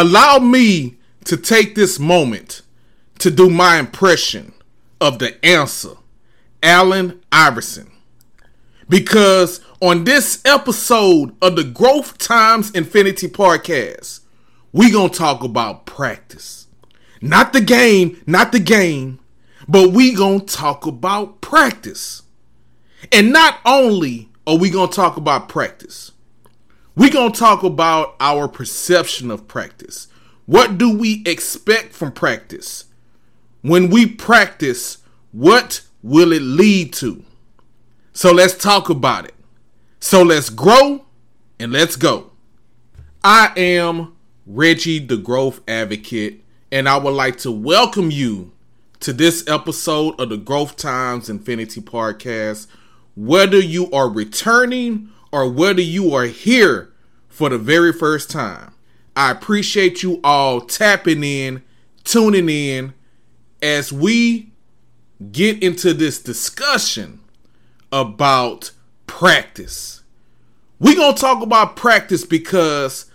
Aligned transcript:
allow 0.00 0.38
me 0.38 0.96
to 1.24 1.36
take 1.36 1.74
this 1.74 1.98
moment 1.98 2.62
to 3.18 3.32
do 3.32 3.50
my 3.50 3.78
impression 3.78 4.52
of 5.00 5.18
the 5.18 5.44
answer, 5.44 5.94
Allen 6.62 7.20
Iverson. 7.32 7.90
Because 8.88 9.60
on 9.80 10.04
this 10.04 10.40
episode 10.44 11.34
of 11.42 11.56
the 11.56 11.64
Growth 11.64 12.16
Times 12.16 12.70
Infinity 12.70 13.26
podcast, 13.26 14.20
we 14.72 14.92
going 14.92 15.10
to 15.10 15.18
talk 15.18 15.42
about 15.42 15.84
practice. 15.84 16.68
Not 17.20 17.52
the 17.52 17.60
game, 17.60 18.22
not 18.24 18.52
the 18.52 18.60
game, 18.60 19.18
but 19.66 19.90
we 19.90 20.14
going 20.14 20.46
to 20.46 20.54
talk 20.54 20.86
about 20.86 21.40
practice. 21.40 22.22
And 23.10 23.32
not 23.32 23.58
only 23.64 24.28
are 24.46 24.56
we 24.56 24.70
going 24.70 24.90
to 24.90 24.96
talk 24.96 25.16
about 25.16 25.48
practice, 25.48 26.12
we 26.98 27.08
going 27.10 27.30
to 27.30 27.38
talk 27.38 27.62
about 27.62 28.16
our 28.18 28.48
perception 28.48 29.30
of 29.30 29.46
practice. 29.46 30.08
What 30.46 30.78
do 30.78 30.98
we 30.98 31.22
expect 31.26 31.92
from 31.92 32.10
practice? 32.10 32.86
When 33.62 33.88
we 33.88 34.04
practice, 34.04 34.98
what 35.30 35.82
will 36.02 36.32
it 36.32 36.42
lead 36.42 36.92
to? 36.94 37.22
So 38.12 38.32
let's 38.32 38.58
talk 38.58 38.90
about 38.90 39.26
it. 39.26 39.36
So 40.00 40.24
let's 40.24 40.50
grow 40.50 41.06
and 41.60 41.70
let's 41.70 41.94
go. 41.94 42.32
I 43.22 43.52
am 43.56 44.16
Reggie 44.44 44.98
the 44.98 45.18
Growth 45.18 45.60
Advocate, 45.68 46.42
and 46.72 46.88
I 46.88 46.96
would 46.96 47.14
like 47.14 47.38
to 47.38 47.52
welcome 47.52 48.10
you 48.10 48.50
to 49.00 49.12
this 49.12 49.46
episode 49.46 50.18
of 50.18 50.30
the 50.30 50.36
Growth 50.36 50.74
Times 50.74 51.30
Infinity 51.30 51.80
Podcast. 51.80 52.66
Whether 53.14 53.60
you 53.60 53.88
are 53.92 54.08
returning 54.08 55.10
or 55.32 55.50
whether 55.50 55.80
you 55.80 56.14
are 56.14 56.24
here 56.24 56.92
for 57.28 57.48
the 57.48 57.58
very 57.58 57.92
first 57.92 58.30
time, 58.30 58.74
I 59.16 59.30
appreciate 59.30 60.02
you 60.02 60.20
all 60.22 60.60
tapping 60.60 61.24
in, 61.24 61.62
tuning 62.04 62.48
in 62.48 62.94
as 63.60 63.92
we 63.92 64.52
get 65.32 65.62
into 65.62 65.92
this 65.92 66.22
discussion 66.22 67.20
about 67.90 68.70
practice. 69.06 70.02
We're 70.78 70.94
going 70.94 71.14
to 71.14 71.20
talk 71.20 71.42
about 71.42 71.76
practice 71.76 72.24
because 72.24 73.10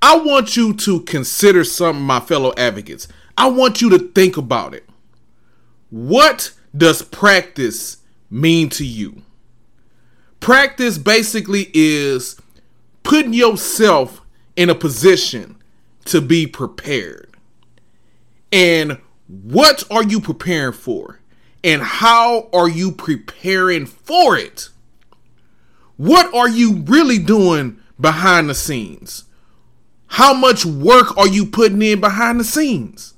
I 0.00 0.16
want 0.16 0.56
you 0.56 0.72
to 0.74 1.00
consider 1.02 1.64
something, 1.64 2.02
my 2.02 2.20
fellow 2.20 2.54
advocates. 2.56 3.06
I 3.36 3.48
want 3.48 3.82
you 3.82 3.90
to 3.90 3.98
think 3.98 4.36
about 4.36 4.74
it. 4.74 4.88
What 5.90 6.52
does 6.74 7.02
practice 7.02 7.98
mean 8.30 8.70
to 8.70 8.84
you? 8.86 9.22
Practice 10.42 10.98
basically 10.98 11.70
is 11.72 12.36
putting 13.04 13.32
yourself 13.32 14.22
in 14.56 14.70
a 14.70 14.74
position 14.74 15.62
to 16.06 16.20
be 16.20 16.48
prepared. 16.48 17.30
And 18.50 18.98
what 19.28 19.84
are 19.88 20.02
you 20.02 20.20
preparing 20.20 20.72
for? 20.72 21.20
And 21.62 21.80
how 21.80 22.48
are 22.52 22.68
you 22.68 22.90
preparing 22.90 23.86
for 23.86 24.36
it? 24.36 24.70
What 25.96 26.34
are 26.34 26.48
you 26.48 26.78
really 26.86 27.20
doing 27.20 27.78
behind 28.00 28.50
the 28.50 28.54
scenes? 28.56 29.26
How 30.08 30.34
much 30.34 30.66
work 30.66 31.16
are 31.16 31.28
you 31.28 31.46
putting 31.46 31.82
in 31.82 32.00
behind 32.00 32.40
the 32.40 32.44
scenes 32.44 33.14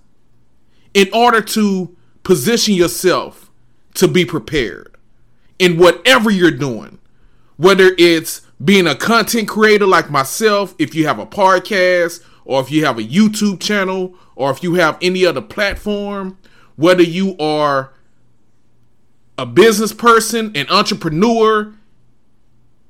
in 0.92 1.08
order 1.14 1.40
to 1.40 1.96
position 2.22 2.74
yourself 2.74 3.50
to 3.94 4.08
be 4.08 4.26
prepared 4.26 4.94
in 5.58 5.78
whatever 5.78 6.30
you're 6.30 6.50
doing? 6.50 6.98
Whether 7.56 7.90
it's 7.98 8.42
being 8.62 8.86
a 8.86 8.94
content 8.94 9.48
creator 9.48 9.86
like 9.86 10.10
myself, 10.10 10.74
if 10.78 10.94
you 10.94 11.06
have 11.06 11.18
a 11.18 11.26
podcast, 11.26 12.24
or 12.44 12.60
if 12.60 12.70
you 12.70 12.84
have 12.84 12.98
a 12.98 13.02
YouTube 13.02 13.60
channel, 13.60 14.14
or 14.36 14.50
if 14.50 14.62
you 14.62 14.74
have 14.74 14.98
any 15.00 15.24
other 15.24 15.40
platform, 15.40 16.38
whether 16.76 17.02
you 17.02 17.36
are 17.38 17.92
a 19.38 19.46
business 19.46 19.92
person, 19.92 20.52
an 20.54 20.66
entrepreneur, 20.68 21.74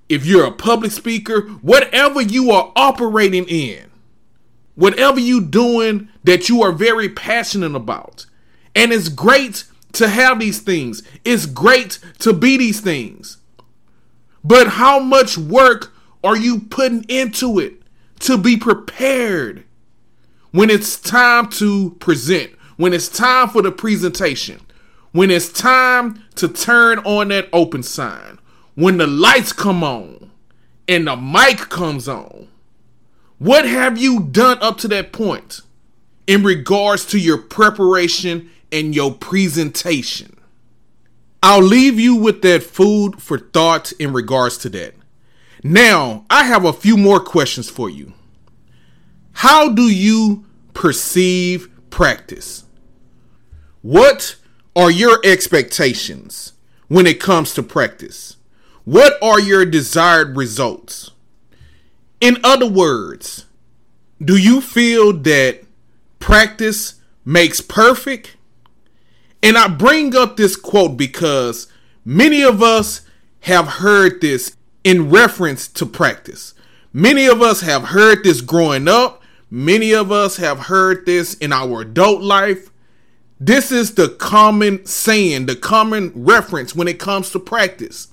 if 0.08 0.26
you're 0.26 0.46
a 0.46 0.52
public 0.52 0.92
speaker, 0.92 1.42
whatever 1.62 2.20
you 2.20 2.50
are 2.50 2.72
operating 2.76 3.44
in, 3.46 3.90
whatever 4.74 5.18
you're 5.20 5.40
doing 5.40 6.08
that 6.24 6.48
you 6.48 6.62
are 6.62 6.72
very 6.72 7.08
passionate 7.08 7.74
about. 7.74 8.26
And 8.74 8.92
it's 8.92 9.08
great 9.08 9.64
to 9.92 10.08
have 10.08 10.40
these 10.40 10.60
things. 10.60 11.02
It's 11.24 11.46
great 11.46 11.98
to 12.20 12.32
be 12.32 12.56
these 12.56 12.80
things. 12.80 13.38
But 14.44 14.68
how 14.68 15.00
much 15.00 15.38
work 15.38 15.92
are 16.22 16.36
you 16.36 16.60
putting 16.60 17.04
into 17.04 17.58
it 17.58 17.82
to 18.20 18.36
be 18.36 18.56
prepared 18.56 19.64
when 20.52 20.70
it's 20.70 21.00
time 21.00 21.48
to 21.48 21.92
present, 21.98 22.52
when 22.76 22.92
it's 22.92 23.08
time 23.08 23.48
for 23.48 23.62
the 23.62 23.72
presentation, 23.72 24.60
when 25.12 25.30
it's 25.30 25.50
time 25.50 26.22
to 26.36 26.48
turn 26.48 26.98
on 27.00 27.28
that 27.28 27.48
open 27.52 27.82
sign, 27.82 28.38
when 28.74 28.98
the 28.98 29.06
lights 29.06 29.52
come 29.52 29.82
on 29.82 30.30
and 30.86 31.06
the 31.06 31.16
mic 31.16 31.58
comes 31.70 32.06
on? 32.06 32.48
What 33.38 33.66
have 33.66 33.98
you 33.98 34.20
done 34.20 34.58
up 34.60 34.78
to 34.78 34.88
that 34.88 35.12
point 35.12 35.62
in 36.26 36.44
regards 36.44 37.04
to 37.06 37.18
your 37.18 37.38
preparation 37.38 38.50
and 38.70 38.94
your 38.94 39.12
presentation? 39.14 40.33
I'll 41.46 41.60
leave 41.60 42.00
you 42.00 42.16
with 42.16 42.40
that 42.40 42.62
food 42.62 43.20
for 43.20 43.38
thought 43.38 43.92
in 43.98 44.14
regards 44.14 44.56
to 44.58 44.70
that. 44.70 44.94
Now, 45.62 46.24
I 46.30 46.44
have 46.44 46.64
a 46.64 46.72
few 46.72 46.96
more 46.96 47.20
questions 47.20 47.68
for 47.68 47.90
you. 47.90 48.14
How 49.32 49.68
do 49.68 49.82
you 49.82 50.46
perceive 50.72 51.68
practice? 51.90 52.64
What 53.82 54.36
are 54.74 54.90
your 54.90 55.20
expectations 55.22 56.54
when 56.88 57.06
it 57.06 57.20
comes 57.20 57.52
to 57.54 57.62
practice? 57.62 58.38
What 58.84 59.22
are 59.22 59.38
your 59.38 59.66
desired 59.66 60.38
results? 60.38 61.10
In 62.22 62.38
other 62.42 62.66
words, 62.66 63.44
do 64.18 64.38
you 64.38 64.62
feel 64.62 65.12
that 65.12 65.60
practice 66.20 66.94
makes 67.22 67.60
perfect? 67.60 68.33
And 69.44 69.58
I 69.58 69.68
bring 69.68 70.16
up 70.16 70.38
this 70.38 70.56
quote 70.56 70.96
because 70.96 71.68
many 72.02 72.42
of 72.42 72.62
us 72.62 73.02
have 73.40 73.68
heard 73.68 74.22
this 74.22 74.56
in 74.84 75.10
reference 75.10 75.68
to 75.68 75.84
practice. 75.84 76.54
Many 76.94 77.26
of 77.26 77.42
us 77.42 77.60
have 77.60 77.88
heard 77.88 78.24
this 78.24 78.40
growing 78.40 78.88
up. 78.88 79.22
Many 79.50 79.92
of 79.92 80.10
us 80.10 80.38
have 80.38 80.60
heard 80.60 81.04
this 81.04 81.34
in 81.34 81.52
our 81.52 81.82
adult 81.82 82.22
life. 82.22 82.70
This 83.38 83.70
is 83.70 83.96
the 83.96 84.08
common 84.08 84.86
saying, 84.86 85.44
the 85.44 85.56
common 85.56 86.12
reference 86.14 86.74
when 86.74 86.88
it 86.88 86.98
comes 86.98 87.28
to 87.30 87.38
practice 87.38 88.08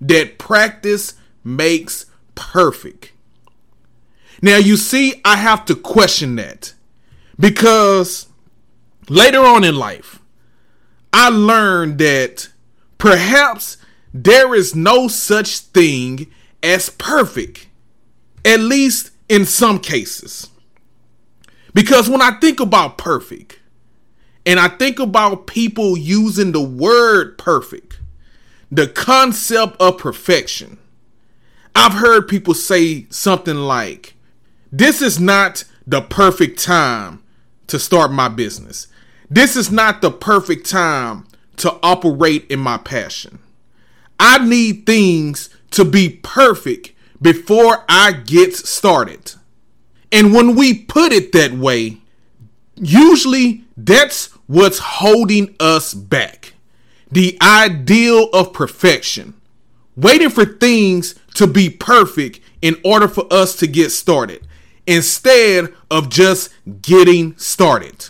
that 0.00 0.38
practice 0.38 1.12
makes 1.44 2.06
perfect. 2.34 3.12
Now, 4.40 4.56
you 4.56 4.78
see, 4.78 5.20
I 5.26 5.36
have 5.36 5.66
to 5.66 5.74
question 5.74 6.36
that 6.36 6.72
because 7.38 8.28
later 9.10 9.40
on 9.40 9.62
in 9.62 9.76
life, 9.76 10.19
I 11.12 11.28
learned 11.28 11.98
that 11.98 12.48
perhaps 12.98 13.76
there 14.12 14.54
is 14.54 14.74
no 14.74 15.08
such 15.08 15.58
thing 15.58 16.30
as 16.62 16.90
perfect, 16.90 17.68
at 18.44 18.60
least 18.60 19.10
in 19.28 19.44
some 19.44 19.78
cases. 19.78 20.48
Because 21.74 22.08
when 22.08 22.22
I 22.22 22.32
think 22.40 22.60
about 22.60 22.98
perfect, 22.98 23.58
and 24.46 24.58
I 24.58 24.68
think 24.68 24.98
about 24.98 25.46
people 25.46 25.96
using 25.96 26.52
the 26.52 26.62
word 26.62 27.38
perfect, 27.38 28.00
the 28.70 28.88
concept 28.88 29.76
of 29.80 29.98
perfection, 29.98 30.78
I've 31.74 31.94
heard 31.94 32.28
people 32.28 32.54
say 32.54 33.06
something 33.10 33.56
like, 33.56 34.14
this 34.72 35.02
is 35.02 35.20
not 35.20 35.64
the 35.86 36.00
perfect 36.00 36.62
time 36.62 37.22
to 37.68 37.78
start 37.78 38.12
my 38.12 38.28
business. 38.28 38.88
This 39.30 39.54
is 39.54 39.70
not 39.70 40.02
the 40.02 40.10
perfect 40.10 40.68
time 40.68 41.24
to 41.58 41.78
operate 41.84 42.50
in 42.50 42.58
my 42.58 42.78
passion. 42.78 43.38
I 44.18 44.44
need 44.44 44.86
things 44.86 45.50
to 45.70 45.84
be 45.84 46.20
perfect 46.22 46.92
before 47.22 47.84
I 47.88 48.12
get 48.12 48.56
started. 48.56 49.34
And 50.10 50.34
when 50.34 50.56
we 50.56 50.74
put 50.74 51.12
it 51.12 51.30
that 51.32 51.52
way, 51.52 51.98
usually 52.74 53.64
that's 53.76 54.26
what's 54.48 54.80
holding 54.80 55.54
us 55.60 55.94
back. 55.94 56.54
The 57.12 57.38
ideal 57.40 58.30
of 58.32 58.52
perfection. 58.52 59.34
Waiting 59.96 60.30
for 60.30 60.44
things 60.44 61.14
to 61.34 61.46
be 61.46 61.70
perfect 61.70 62.40
in 62.62 62.76
order 62.84 63.06
for 63.06 63.32
us 63.32 63.54
to 63.56 63.68
get 63.68 63.90
started 63.90 64.44
instead 64.86 65.72
of 65.88 66.08
just 66.08 66.52
getting 66.82 67.36
started. 67.36 68.08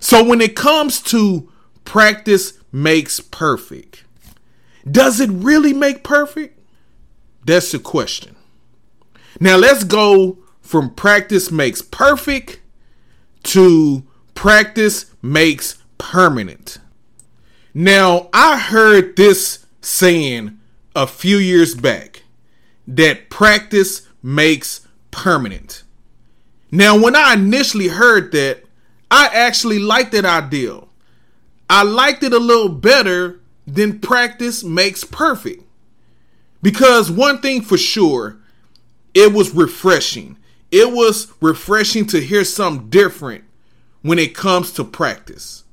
So, 0.00 0.24
when 0.24 0.40
it 0.40 0.54
comes 0.54 1.00
to 1.02 1.50
practice 1.84 2.54
makes 2.72 3.20
perfect, 3.20 4.04
does 4.90 5.20
it 5.20 5.30
really 5.30 5.72
make 5.72 6.04
perfect? 6.04 6.58
That's 7.44 7.72
the 7.72 7.78
question. 7.78 8.36
Now, 9.40 9.56
let's 9.56 9.84
go 9.84 10.38
from 10.60 10.94
practice 10.94 11.50
makes 11.50 11.82
perfect 11.82 12.60
to 13.44 14.04
practice 14.34 15.06
makes 15.22 15.82
permanent. 15.96 16.78
Now, 17.74 18.28
I 18.32 18.58
heard 18.58 19.16
this 19.16 19.66
saying 19.80 20.58
a 20.94 21.06
few 21.06 21.36
years 21.36 21.74
back 21.74 22.22
that 22.86 23.30
practice 23.30 24.06
makes 24.22 24.86
permanent. 25.10 25.82
Now, 26.70 26.98
when 26.98 27.16
I 27.16 27.34
initially 27.34 27.88
heard 27.88 28.32
that, 28.32 28.64
I 29.10 29.28
actually 29.28 29.78
liked 29.78 30.12
that 30.12 30.24
idea. 30.24 30.80
I 31.70 31.82
liked 31.82 32.22
it 32.22 32.32
a 32.32 32.38
little 32.38 32.68
better 32.68 33.40
than 33.66 34.00
practice 34.00 34.64
makes 34.64 35.04
perfect. 35.04 35.64
Because 36.62 37.10
one 37.10 37.40
thing 37.40 37.62
for 37.62 37.78
sure, 37.78 38.38
it 39.14 39.32
was 39.32 39.54
refreshing. 39.54 40.36
It 40.70 40.92
was 40.92 41.32
refreshing 41.40 42.06
to 42.06 42.20
hear 42.20 42.44
something 42.44 42.88
different 42.90 43.44
when 44.02 44.18
it 44.18 44.34
comes 44.34 44.72
to 44.72 44.84
practice. 44.84 45.64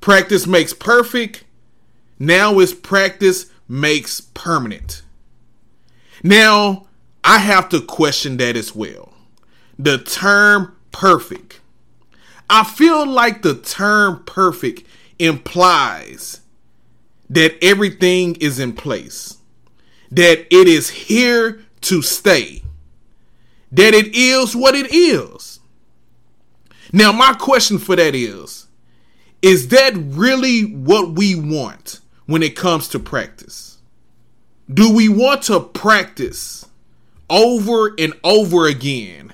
Practice 0.00 0.46
makes 0.46 0.72
perfect. 0.72 1.44
Now 2.18 2.58
is 2.60 2.74
practice 2.74 3.46
makes 3.68 4.20
permanent. 4.20 5.02
Now, 6.22 6.86
I 7.22 7.38
have 7.38 7.68
to 7.70 7.80
question 7.80 8.36
that 8.38 8.56
as 8.56 8.74
well. 8.74 9.12
The 9.78 9.98
term 9.98 10.76
perfect. 10.92 11.60
I 12.50 12.64
feel 12.64 13.06
like 13.06 13.42
the 13.42 13.54
term 13.54 14.24
perfect 14.24 14.84
implies 15.18 16.40
that 17.28 17.62
everything 17.62 18.36
is 18.36 18.58
in 18.58 18.72
place, 18.72 19.38
that 20.10 20.46
it 20.54 20.68
is 20.68 20.88
here 20.88 21.60
to 21.82 22.00
stay, 22.00 22.62
that 23.70 23.94
it 23.94 24.14
is 24.14 24.56
what 24.56 24.74
it 24.74 24.92
is. 24.94 25.60
Now, 26.92 27.12
my 27.12 27.34
question 27.34 27.78
for 27.78 27.96
that 27.96 28.14
is 28.14 28.66
is 29.40 29.68
that 29.68 29.92
really 29.94 30.62
what 30.62 31.12
we 31.12 31.36
want 31.36 32.00
when 32.26 32.42
it 32.42 32.56
comes 32.56 32.88
to 32.88 32.98
practice? 32.98 33.78
Do 34.72 34.92
we 34.92 35.08
want 35.08 35.42
to 35.44 35.60
practice 35.60 36.66
over 37.30 37.94
and 37.98 38.14
over 38.24 38.66
again 38.66 39.32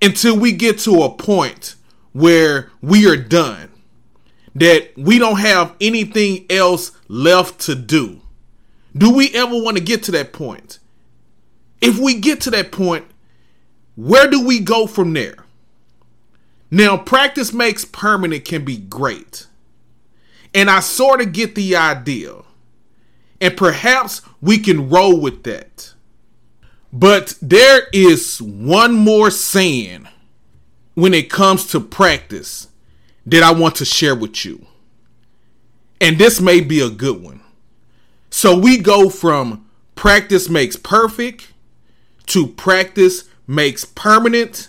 until 0.00 0.38
we 0.38 0.52
get 0.52 0.78
to 0.80 1.02
a 1.02 1.10
point 1.10 1.74
where 2.12 2.70
we 2.80 3.08
are 3.08 3.16
done? 3.16 3.70
That 4.54 4.92
we 4.96 5.18
don't 5.18 5.38
have 5.38 5.74
anything 5.80 6.46
else 6.50 6.92
left 7.08 7.60
to 7.62 7.74
do? 7.74 8.20
Do 8.96 9.14
we 9.14 9.32
ever 9.34 9.60
want 9.60 9.76
to 9.76 9.82
get 9.82 10.02
to 10.04 10.12
that 10.12 10.32
point? 10.32 10.78
If 11.80 11.98
we 11.98 12.20
get 12.20 12.40
to 12.42 12.50
that 12.50 12.72
point, 12.72 13.04
where 13.94 14.28
do 14.28 14.44
we 14.44 14.60
go 14.60 14.86
from 14.86 15.12
there? 15.12 15.44
Now, 16.70 16.96
practice 16.96 17.52
makes 17.52 17.84
permanent 17.84 18.44
can 18.44 18.64
be 18.64 18.76
great. 18.76 19.46
And 20.54 20.70
I 20.70 20.80
sort 20.80 21.20
of 21.20 21.32
get 21.32 21.54
the 21.54 21.76
idea. 21.76 22.34
And 23.40 23.56
perhaps 23.56 24.22
we 24.40 24.58
can 24.58 24.88
roll 24.88 25.20
with 25.20 25.42
that. 25.44 25.94
But 26.92 27.34
there 27.40 27.82
is 27.92 28.42
one 28.42 28.94
more 28.94 29.30
saying 29.30 30.08
when 31.00 31.14
it 31.14 31.30
comes 31.30 31.66
to 31.66 31.80
practice 31.80 32.68
that 33.26 33.42
I 33.42 33.52
want 33.52 33.76
to 33.76 33.84
share 33.84 34.14
with 34.14 34.44
you. 34.44 34.66
And 36.00 36.18
this 36.18 36.40
may 36.40 36.60
be 36.60 36.80
a 36.80 36.90
good 36.90 37.22
one. 37.22 37.40
So 38.30 38.58
we 38.58 38.78
go 38.78 39.10
from 39.10 39.66
practice 39.94 40.48
makes 40.48 40.76
perfect 40.76 41.52
to 42.26 42.46
practice 42.46 43.28
makes 43.46 43.84
permanent 43.84 44.68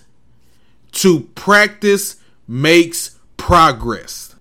to 0.94 1.22
practice 1.36 2.18
makes 2.48 3.18
progress. 3.38 4.36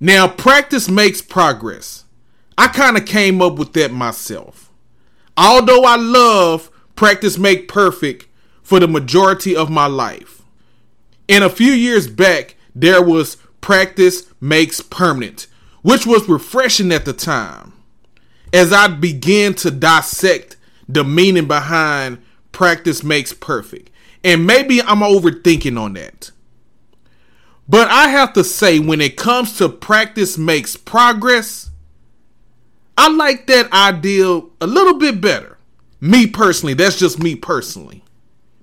Now, 0.00 0.28
practice 0.28 0.88
makes 0.88 1.20
progress. 1.20 2.04
I 2.56 2.68
kind 2.68 2.96
of 2.96 3.04
came 3.04 3.42
up 3.42 3.56
with 3.56 3.72
that 3.74 3.92
myself. 3.92 4.70
Although 5.36 5.84
I 5.84 5.96
love 5.96 6.70
practice 6.96 7.38
make 7.38 7.68
perfect 7.68 8.26
for 8.62 8.80
the 8.80 8.88
majority 8.88 9.54
of 9.54 9.70
my 9.70 9.86
life. 9.86 10.37
And 11.28 11.44
a 11.44 11.50
few 11.50 11.72
years 11.72 12.08
back, 12.08 12.56
there 12.74 13.02
was 13.02 13.36
practice 13.60 14.24
makes 14.40 14.80
permanent, 14.80 15.46
which 15.82 16.06
was 16.06 16.28
refreshing 16.28 16.92
at 16.92 17.04
the 17.04 17.12
time. 17.12 17.72
As 18.52 18.72
I 18.72 18.88
began 18.88 19.54
to 19.54 19.70
dissect 19.70 20.56
the 20.88 21.04
meaning 21.04 21.46
behind 21.46 22.18
practice 22.52 23.02
makes 23.02 23.32
perfect. 23.32 23.90
And 24.24 24.46
maybe 24.46 24.80
I'm 24.80 25.00
overthinking 25.00 25.78
on 25.78 25.92
that. 25.94 26.30
But 27.68 27.88
I 27.88 28.08
have 28.08 28.32
to 28.32 28.42
say, 28.42 28.78
when 28.78 29.00
it 29.00 29.16
comes 29.16 29.58
to 29.58 29.68
practice 29.68 30.38
makes 30.38 30.76
progress, 30.76 31.70
I 32.96 33.08
like 33.10 33.46
that 33.46 33.70
idea 33.72 34.40
a 34.60 34.66
little 34.66 34.98
bit 34.98 35.20
better. 35.20 35.58
Me 36.00 36.26
personally, 36.26 36.74
that's 36.74 36.98
just 36.98 37.22
me 37.22 37.34
personally. 37.34 38.02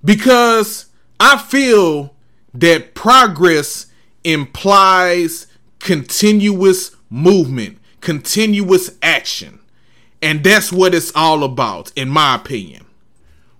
Because 0.03 0.87
I 1.19 1.37
feel 1.37 2.14
that 2.55 2.93
progress 2.95 3.87
implies 4.23 5.47
continuous 5.79 6.95
movement, 7.09 7.77
continuous 8.01 8.91
action. 9.01 9.59
And 10.21 10.43
that's 10.43 10.71
what 10.71 10.95
it's 10.95 11.11
all 11.15 11.43
about, 11.43 11.91
in 11.95 12.09
my 12.09 12.35
opinion. 12.35 12.85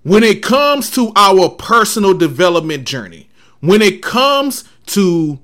When 0.03 0.24
it 0.24 0.42
comes 0.42 0.89
to 0.92 1.12
our 1.15 1.50
personal 1.50 2.13
development 2.13 2.88
journey, 2.88 3.30
when 3.59 3.81
it 3.81 4.01
comes 4.01 4.63
to 4.88 5.39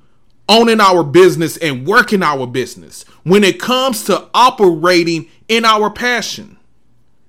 owning 0.48 0.80
our 0.80 1.04
business 1.04 1.58
and 1.58 1.86
working 1.86 2.24
our 2.24 2.48
business, 2.48 3.04
when 3.24 3.44
it 3.44 3.60
comes 3.60 4.04
to 4.06 4.28
operating 4.34 5.30
in 5.48 5.66
our 5.66 5.90
passion, 5.90 6.58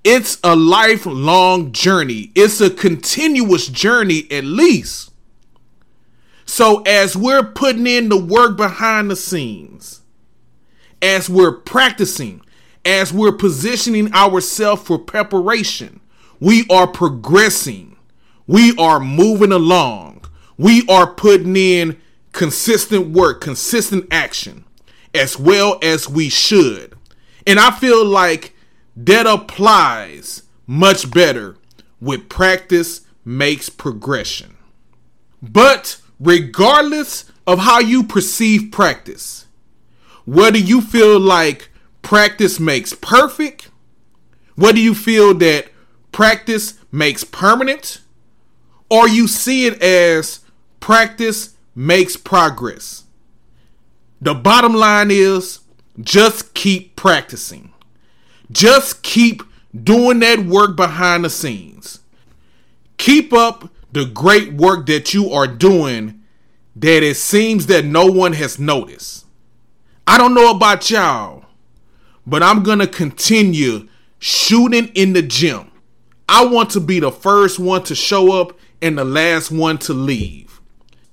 it's 0.03 0.37
a 0.43 0.55
lifelong 0.55 1.71
journey. 1.71 2.31
It's 2.35 2.59
a 2.59 2.69
continuous 2.69 3.67
journey, 3.67 4.27
at 4.29 4.43
least. 4.43 5.12
So, 6.53 6.81
as 6.81 7.17
we're 7.17 7.41
putting 7.41 7.87
in 7.87 8.09
the 8.09 8.23
work 8.23 8.57
behind 8.57 9.09
the 9.09 9.15
scenes, 9.15 10.01
as 11.01 11.27
we're 11.27 11.51
practicing, 11.53 12.43
as 12.85 13.11
we're 13.11 13.31
positioning 13.31 14.13
ourselves 14.13 14.83
for 14.83 14.99
preparation, 14.99 15.99
we 16.39 16.67
are 16.69 16.85
progressing. 16.85 17.95
We 18.45 18.77
are 18.77 18.99
moving 18.99 19.51
along. 19.51 20.25
We 20.55 20.85
are 20.87 21.11
putting 21.11 21.55
in 21.55 21.99
consistent 22.33 23.07
work, 23.07 23.41
consistent 23.41 24.05
action, 24.11 24.63
as 25.11 25.39
well 25.39 25.79
as 25.81 26.07
we 26.07 26.29
should. 26.29 26.93
And 27.47 27.59
I 27.59 27.71
feel 27.71 28.05
like 28.05 28.55
that 28.95 29.25
applies 29.25 30.43
much 30.67 31.09
better 31.09 31.55
with 31.99 32.29
practice 32.29 33.01
makes 33.25 33.69
progression. 33.69 34.55
But 35.41 35.97
regardless 36.23 37.25
of 37.45 37.59
how 37.59 37.79
you 37.79 38.03
perceive 38.03 38.71
practice, 38.71 39.45
whether 40.25 40.57
you 40.57 40.81
feel 40.81 41.19
like 41.19 41.69
practice 42.01 42.59
makes 42.59 42.93
perfect, 42.93 43.69
whether 44.55 44.79
you 44.79 44.95
feel 44.95 45.33
that 45.35 45.67
practice 46.11 46.75
makes 46.91 47.23
permanent, 47.23 47.99
or 48.89 49.07
you 49.07 49.27
see 49.27 49.65
it 49.65 49.81
as 49.81 50.39
practice 50.79 51.55
makes 51.75 52.15
progress. 52.15 53.03
The 54.21 54.33
bottom 54.33 54.73
line 54.73 55.11
is 55.11 55.59
just 55.99 56.53
keep 56.53 56.95
practicing. 56.95 57.73
Just 58.51 59.03
keep 59.03 59.43
doing 59.83 60.19
that 60.19 60.39
work 60.39 60.75
behind 60.75 61.25
the 61.25 61.29
scenes. 61.29 61.99
Keep 62.97 63.33
up 63.33 63.69
the 63.93 64.05
great 64.05 64.53
work 64.53 64.87
that 64.87 65.13
you 65.13 65.31
are 65.31 65.45
doing 65.47 66.23
that 66.75 67.03
it 67.03 67.15
seems 67.15 67.67
that 67.67 67.85
no 67.85 68.07
one 68.07 68.33
has 68.33 68.57
noticed. 68.57 69.27
I 70.07 70.17
don't 70.17 70.33
know 70.33 70.49
about 70.49 70.89
y'all, 70.89 71.45
but 72.25 72.41
I'm 72.41 72.63
going 72.63 72.79
to 72.79 72.87
continue 72.87 73.87
shooting 74.17 74.87
in 74.95 75.13
the 75.13 75.21
gym. 75.21 75.71
I 76.27 76.43
want 76.45 76.71
to 76.71 76.79
be 76.79 76.99
the 76.99 77.11
first 77.11 77.59
one 77.59 77.83
to 77.83 77.93
show 77.93 78.41
up 78.41 78.57
and 78.81 78.97
the 78.97 79.05
last 79.05 79.51
one 79.51 79.77
to 79.79 79.93
leave. 79.93 80.59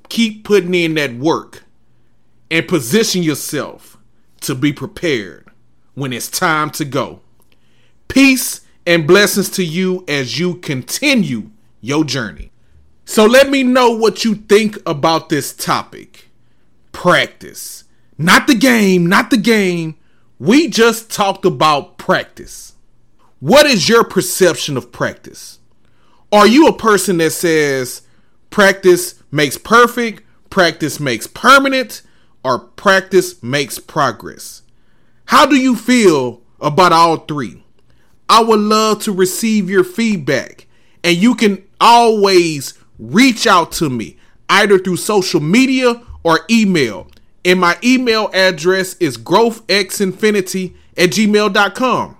Keep 0.08 0.44
putting 0.44 0.74
in 0.74 0.94
that 0.94 1.14
work 1.14 1.64
and 2.50 2.66
position 2.66 3.22
yourself 3.22 3.98
to 4.40 4.54
be 4.54 4.72
prepared 4.72 5.50
when 5.92 6.14
it's 6.14 6.30
time 6.30 6.70
to 6.70 6.86
go. 6.86 7.20
Peace 8.08 8.62
and 8.86 9.06
blessings 9.06 9.50
to 9.50 9.64
you 9.64 10.02
as 10.08 10.38
you 10.38 10.54
continue 10.56 11.50
your 11.82 12.04
journey. 12.04 12.50
So 13.10 13.26
let 13.26 13.50
me 13.50 13.64
know 13.64 13.90
what 13.90 14.24
you 14.24 14.36
think 14.36 14.78
about 14.86 15.30
this 15.30 15.52
topic. 15.52 16.30
Practice. 16.92 17.82
Not 18.16 18.46
the 18.46 18.54
game, 18.54 19.04
not 19.08 19.30
the 19.30 19.36
game. 19.36 19.96
We 20.38 20.68
just 20.68 21.10
talked 21.10 21.44
about 21.44 21.98
practice. 21.98 22.74
What 23.40 23.66
is 23.66 23.88
your 23.88 24.04
perception 24.04 24.76
of 24.76 24.92
practice? 24.92 25.58
Are 26.30 26.46
you 26.46 26.68
a 26.68 26.72
person 26.72 27.18
that 27.18 27.32
says 27.32 28.02
practice 28.48 29.20
makes 29.32 29.58
perfect, 29.58 30.22
practice 30.48 31.00
makes 31.00 31.26
permanent, 31.26 32.02
or 32.44 32.60
practice 32.60 33.42
makes 33.42 33.80
progress? 33.80 34.62
How 35.24 35.46
do 35.46 35.56
you 35.56 35.74
feel 35.74 36.42
about 36.60 36.92
all 36.92 37.16
three? 37.16 37.64
I 38.28 38.44
would 38.44 38.60
love 38.60 39.02
to 39.02 39.10
receive 39.10 39.68
your 39.68 39.82
feedback, 39.82 40.68
and 41.02 41.16
you 41.16 41.34
can 41.34 41.64
always 41.80 42.74
reach 43.00 43.46
out 43.46 43.72
to 43.72 43.90
me 43.90 44.16
either 44.48 44.78
through 44.78 44.96
social 44.96 45.40
media 45.40 46.02
or 46.22 46.40
email. 46.50 47.08
And 47.44 47.60
my 47.60 47.78
email 47.82 48.30
address 48.34 48.94
is 49.00 49.16
growthxinfinity 49.16 50.74
at 50.96 51.10
gmail.com. 51.10 52.16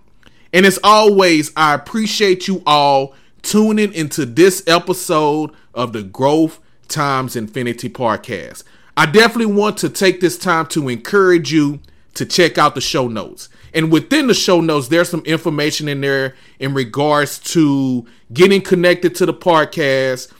And 0.52 0.66
as 0.66 0.78
always, 0.82 1.52
I 1.56 1.74
appreciate 1.74 2.48
you 2.48 2.62
all 2.66 3.14
tuning 3.42 3.92
into 3.92 4.24
this 4.24 4.62
episode 4.66 5.50
of 5.74 5.92
the 5.92 6.02
Growth 6.02 6.58
Times 6.88 7.36
Infinity 7.36 7.88
podcast. 7.88 8.64
I 8.96 9.06
definitely 9.06 9.54
want 9.54 9.76
to 9.78 9.88
take 9.88 10.20
this 10.20 10.38
time 10.38 10.66
to 10.66 10.88
encourage 10.88 11.52
you 11.52 11.80
to 12.14 12.26
check 12.26 12.58
out 12.58 12.74
the 12.74 12.80
show 12.80 13.06
notes. 13.08 13.48
And 13.72 13.92
within 13.92 14.26
the 14.26 14.34
show 14.34 14.60
notes, 14.60 14.88
there's 14.88 15.08
some 15.08 15.22
information 15.24 15.88
in 15.88 16.00
there 16.00 16.34
in 16.58 16.74
regards 16.74 17.38
to 17.38 18.04
getting 18.32 18.60
connected 18.60 19.14
to 19.16 19.26
the 19.26 19.34
podcast, 19.34 20.32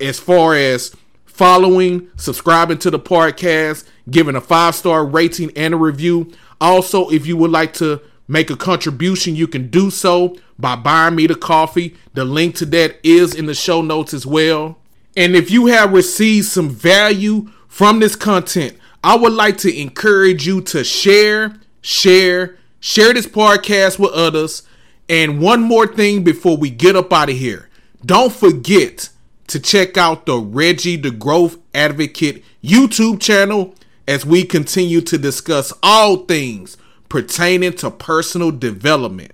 as 0.00 0.18
far 0.18 0.54
as 0.54 0.94
following, 1.24 2.08
subscribing 2.16 2.78
to 2.78 2.90
the 2.90 2.98
podcast, 2.98 3.84
giving 4.10 4.36
a 4.36 4.40
five 4.40 4.74
star 4.74 5.04
rating 5.04 5.50
and 5.56 5.74
a 5.74 5.76
review. 5.76 6.32
Also, 6.60 7.08
if 7.10 7.26
you 7.26 7.36
would 7.36 7.50
like 7.50 7.72
to 7.74 8.00
make 8.28 8.50
a 8.50 8.56
contribution, 8.56 9.36
you 9.36 9.46
can 9.46 9.68
do 9.68 9.90
so 9.90 10.36
by 10.58 10.76
buying 10.76 11.16
me 11.16 11.26
the 11.26 11.34
coffee. 11.34 11.96
The 12.14 12.24
link 12.24 12.54
to 12.56 12.66
that 12.66 12.98
is 13.02 13.34
in 13.34 13.46
the 13.46 13.54
show 13.54 13.82
notes 13.82 14.14
as 14.14 14.24
well. 14.24 14.78
And 15.16 15.36
if 15.36 15.50
you 15.50 15.66
have 15.66 15.92
received 15.92 16.46
some 16.46 16.70
value 16.70 17.50
from 17.68 18.00
this 18.00 18.16
content, 18.16 18.76
I 19.02 19.16
would 19.16 19.32
like 19.32 19.58
to 19.58 19.80
encourage 19.80 20.46
you 20.46 20.60
to 20.62 20.82
share, 20.82 21.56
share, 21.82 22.56
share 22.80 23.12
this 23.12 23.26
podcast 23.26 23.98
with 23.98 24.12
others. 24.12 24.62
And 25.08 25.40
one 25.40 25.62
more 25.62 25.86
thing 25.86 26.24
before 26.24 26.56
we 26.56 26.70
get 26.70 26.96
up 26.96 27.12
out 27.12 27.28
of 27.28 27.36
here 27.36 27.68
don't 28.04 28.32
forget 28.32 29.08
to 29.48 29.60
check 29.60 29.96
out 29.96 30.26
the 30.26 30.38
Reggie 30.38 30.96
the 30.96 31.10
Growth 31.10 31.58
Advocate 31.74 32.44
YouTube 32.62 33.20
channel 33.20 33.74
as 34.06 34.24
we 34.24 34.44
continue 34.44 35.00
to 35.02 35.18
discuss 35.18 35.72
all 35.82 36.18
things 36.24 36.76
pertaining 37.08 37.72
to 37.74 37.90
personal 37.90 38.50
development. 38.50 39.32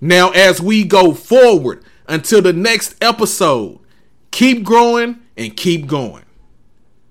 Now, 0.00 0.30
as 0.30 0.60
we 0.60 0.84
go 0.84 1.12
forward 1.12 1.84
until 2.08 2.40
the 2.42 2.52
next 2.52 2.96
episode, 3.02 3.78
keep 4.30 4.64
growing 4.64 5.20
and 5.36 5.56
keep 5.56 5.86
going. 5.86 6.24